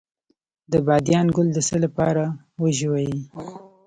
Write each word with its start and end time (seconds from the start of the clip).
د 0.71 0.73
بادیان 0.87 1.27
ګل 1.35 1.47
د 1.53 1.57
څه 1.67 1.75
لپاره 1.85 2.23
وژويئ؟ 2.61 3.11